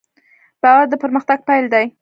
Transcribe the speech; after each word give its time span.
باور 0.61 0.85
د 0.89 0.93
پرمختګ 1.03 1.39
پیل 1.47 1.65
دی. 1.73 1.85